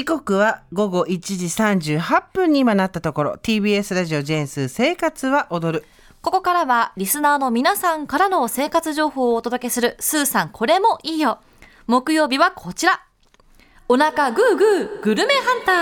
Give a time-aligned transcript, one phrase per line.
[0.00, 1.44] 時刻は午後1時
[1.98, 5.84] 38分に今なったところ TBS ラジオジェンス生活は踊る。
[6.22, 11.40] ここからはリスナーの皆さんからの生活情報をお届けするスーさんこれもいいよ。
[11.86, 13.02] 木曜日はこちら。
[13.90, 15.72] お腹グーグーグルメハンタ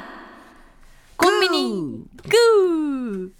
[0.00, 1.16] ー。
[1.16, 2.04] コンビニ。
[2.24, 3.30] グー。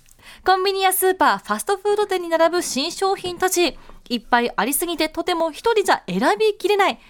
[0.47, 3.77] コンビニやスーパー、ファストフード店に並ぶ新商品たち。
[4.09, 7.01] いっぱいありすぎてとても一人じゃ選びきれない。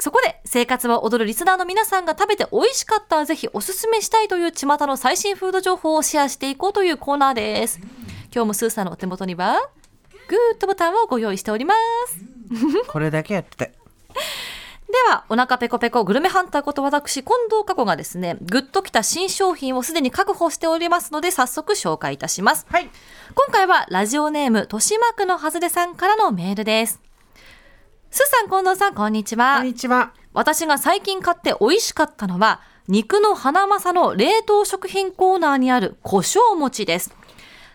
[0.00, 7.80] そこで生活は踊るリスナーの皆さんが食べて美味しかったぜひおすすめしたいという巷の最新フード情報をシェアしていこうというコーナーです。
[8.32, 9.60] 今日もスーさんのお手元には
[10.28, 11.74] グーッドボタンをご用意しておりま
[12.08, 12.20] す。
[12.88, 13.72] これだけやってたで
[15.08, 22.66] は、お腹ペコペコグルメハンターこと私、近藤佳子がですね、グッときた新商品をすでに確保しておりますので、早速紹介いたします。
[22.68, 22.90] はい
[23.32, 27.00] 今回はラジオネーム、豊島区のはずれさんからのメールです。
[28.12, 29.66] すーさん、近藤さん、こんにちはこん。
[29.66, 37.14] にちは私が最近買って美味しかったのは、肉の花正の冷凍食品コーナーにある胡椒餅です。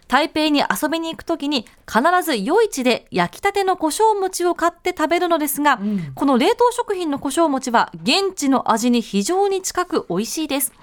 [0.09, 5.79] 台北に遊びに行くときに必ず夜市で焼きたての胡椒餅を買って食べるのですが、
[6.15, 10.73] この冷凍食品の胡椒餅は現地の味に非常に近く美味しいです。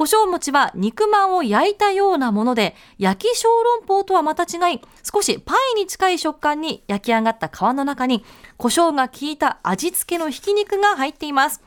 [0.00, 3.48] 胡椒餅は肉まんを焼いたようなもので、焼き小
[3.82, 8.24] 籠包とはまた違い、少しパイに近い食感に焼き上がった皮の中に、
[8.56, 11.60] 胡椒が効いた味付けのひき肉が入っています。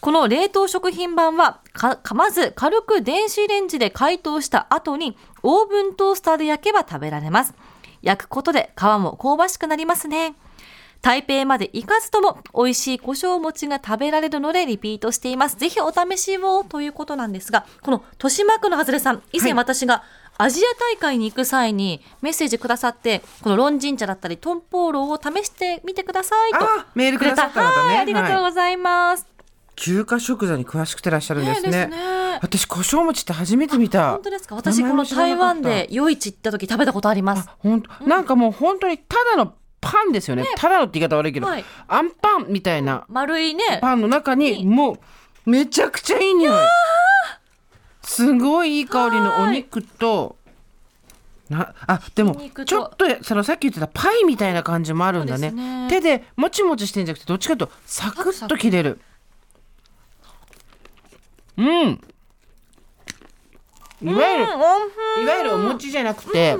[0.00, 7.54] この冷凍食品版はか、まず軽く電子レンジで解凍した後に、オーブントースターで焼けば食べられます。
[8.02, 10.34] 焼くことで皮も香ばしくなりますね。
[11.02, 15.56] 台北まで行かずとも美味しい胡椒餅が食べられるのでリピートしています。
[15.56, 20.02] ぜひお試しをということなんですが、この豊島区のはずれさん、以前私が
[20.36, 27.88] アジア大会に行く際にメッセージくださって、このロンジン茶だったりトンポーロを試してみてくださいとあメールくださった方ね。
[27.88, 29.26] はい、ありがとうございます。
[29.76, 31.70] 中華食材に詳しくてらっしゃるんですね。
[31.70, 32.38] ねですね。
[32.42, 34.12] 私胡椒餅って初めて見た。
[34.12, 34.54] 本当ですか？
[34.54, 37.48] 私この台湾で夜市行った時食べたことあります。
[37.58, 40.44] 本当、なんかもう本当にただのパンですよね。
[40.56, 41.64] ただのって言い方悪いけど、はい。
[41.88, 43.78] アンパンみたいな丸いね。
[43.80, 44.98] パンの中にも
[45.46, 46.54] うめちゃくちゃいい匂い。
[48.02, 50.36] すごいいい香りのお肉と
[51.48, 52.64] なあでもお肉と。
[52.64, 55.48] ちょっとそのさっき言ってたパイみたいな感じもあるんだね。
[55.48, 55.86] そうですね。
[55.88, 59.00] 手でもちもちしてんじゃなくてどっちかというとサクッと切れる。
[61.56, 62.00] うん。
[64.02, 66.56] いわゆる、いわゆるお餅じゃなくて、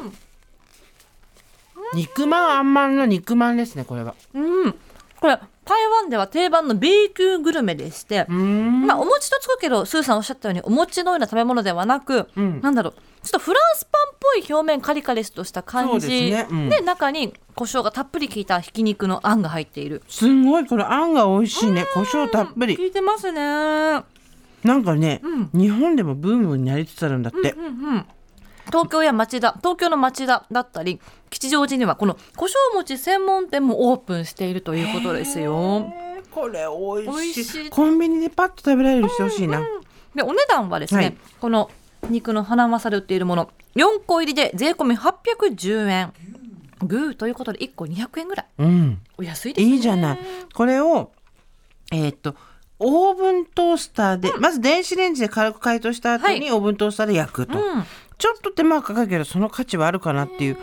[1.94, 4.14] 肉まんあんまんの肉まんですねこれは。
[4.34, 4.74] うん。
[5.20, 12.60] これ、台湾では定番の B 級グルメでして、まあ、お餅とつくけど、スーさんおっしゃったように、お餅のような食べ物ではなく、うん。
[12.60, 12.92] なんだろう、
[13.22, 16.08] ちょっとフランスパンっぽい表面カリカリとした感じ。
[16.08, 16.46] ですね。
[16.50, 16.68] うん。
[16.70, 20.02] で中に胡椒がたっぷり効いたひき肉のあんが入っている。
[20.08, 21.84] すごいこれあんが美味しいね。
[21.92, 22.76] 胡椒たっぷり。
[22.76, 23.40] 効いてますね。
[24.64, 25.50] なんかね、うん。
[25.52, 27.68] 日本でもブームになりつつあるんだって、うんう
[27.98, 28.06] ん。
[28.70, 35.92] 東京や町田、東京の町田だったり、吉祥寺にはこの胡椒餅専門店もオープンしているということですよ。
[35.94, 36.64] えーこれ
[37.04, 37.44] 美味しい。
[37.44, 37.70] しい。
[37.70, 39.60] コンビニでパッと食べられるしてほしいな、
[40.14, 41.16] でお値段はですね、はい。
[41.40, 41.70] この
[42.08, 46.12] 肉の花まさで売っているもの4個入りで税込み810円。
[46.84, 48.46] グーということで1個200円ぐらい。
[48.58, 49.00] うん。
[49.18, 49.74] お安いですね。
[49.74, 50.18] いいじゃない。
[50.54, 51.10] これを
[51.90, 52.36] えーっと
[52.78, 57.84] オーブントースターで、まず電子レンジで軽く解凍した後にはオーブントースターで焼くと、うん
[58.20, 60.58] ちょっと手間はかかるけどその価値はあるかなっていう。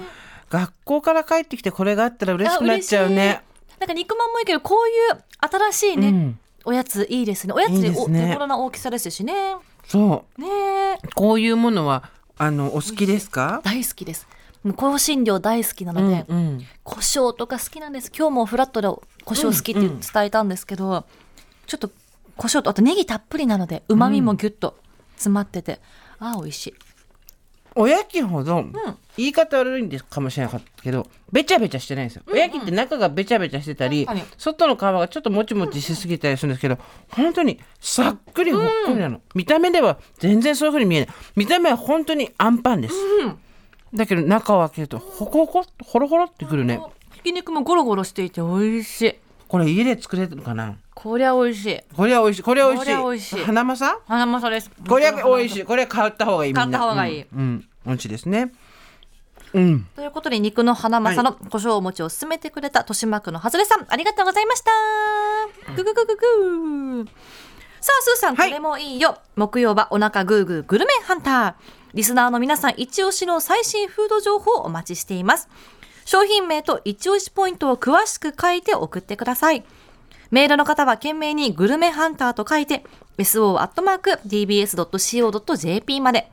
[0.50, 3.41] 学校から帰ってきてこれがあったら嬉しくなっちゃうね。
[3.79, 6.40] なんか肉まんもいいけどこういう新しいね、うん。
[6.63, 7.53] おやついいですね。
[7.53, 9.34] おやつでお手頃な大きさですしね。
[9.85, 10.41] そう。
[10.41, 10.47] ね。
[10.94, 13.62] えこういうものはあのお好きですか？
[13.66, 14.25] 大好きです。
[14.78, 16.66] 香辛料大好きなので、うんうん。
[16.84, 18.12] 胡椒とか好きなんです。
[18.18, 21.06] 今日もフラットで胡椒好きって伝えたんですけど、
[21.66, 21.89] ちょっと
[22.38, 24.78] 胡椒とあとネギたっぷりなのでうまみもギュッと
[25.16, 25.81] 詰まってて、
[26.19, 26.75] ああ美味しい
[27.80, 28.66] おやきほど、
[29.16, 34.07] 言い方悪いんですかもしれなかったけどべちゃべちゃしてないんですよ、おやきって中がべちゃべちゃしてたり
[34.38, 36.78] 外の皮がちょっともちもちしすぎたりするんですけど
[37.10, 41.16] 本当にさっくりほっくりなの、見た目では全然そういう風に見えない。
[41.36, 42.96] 見た目は本当にあんパンです、
[43.94, 46.81] だけど中を開けるとほこほこほろほろってくるね。
[47.13, 49.16] ひき肉もゴロゴロしていて美味しい。
[49.48, 50.75] これ家で作れるのかな？
[50.94, 51.80] こりゃ美味しい。
[51.96, 52.44] これは美味しい。
[52.44, 52.92] これは美味しい。
[52.92, 53.46] これは美味しい。
[53.46, 53.75] 花ま
[54.42, 54.72] さです。
[54.90, 55.63] これは美味しい。
[55.63, 57.22] これは買った方がいい買った方がいい。
[57.22, 58.51] うん、うん、美味しいですね。
[59.54, 59.88] うん。
[59.95, 64.72] ということで肉の花まさの胡椒餅を勧めてくれた豊島区のはずれさんありがとうございました。
[65.75, 66.16] ググググ
[67.06, 67.10] グ
[67.80, 68.51] さあスーさんこはい。
[68.51, 71.54] れもいいよ、木曜はお腹グーグーグルメハンター。
[71.94, 75.48] リスナーの皆さん一押しの最新フード情報をお待ちしています。
[76.04, 79.63] 商品名と一押しポイントを詳しく書いて送ってください。
[80.30, 82.84] メールの方は懸命にグルメハンターと書いて、
[84.78, 86.30] so.dbs.co.jp まで。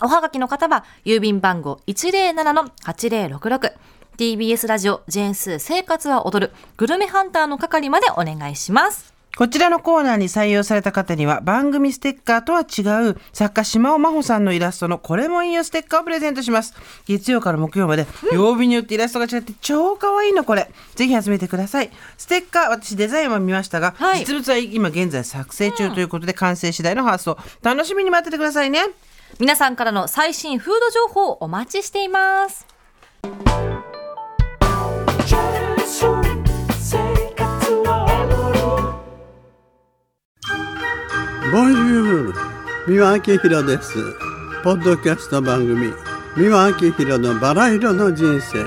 [0.00, 3.72] おはがきの方は、郵便番号107-8066。
[4.16, 9.12] TBS ラジオ、ジェーンスー生活は踊る、グルメハンターの係までお願いします。
[9.36, 16.74] こちらのコーナーに採用された方には番組ステッカーとは違う作家島尾真帆さんのイラストのこれもいいよステッカーをプレゼントします。
[17.06, 20.68] 月曜から木曜まで曜日によってイラストが違って超可愛いのこれ。
[20.96, 21.90] ぜひ集めてください。
[22.16, 28.86] ステッカー私デザインは見ましたが、はい実物は今現在作成中ということで完成次第の発送楽しみに待っててくださいね。
[29.38, 32.66] 皆さんからの最新フード情報をお待ちしています。
[41.52, 42.34] ボンジュール
[42.88, 43.94] 三輪明宏です。
[44.64, 45.92] ポッドキャスト番組
[46.36, 48.64] 三輪明宏のバラ色の人生。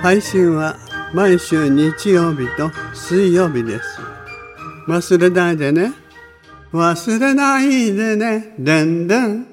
[0.00, 0.76] 配信は
[1.12, 4.00] 毎週日曜日と水曜日です。
[4.86, 5.92] 忘れないでね。
[6.72, 8.54] 忘れないでね。
[8.58, 9.49] でんでん。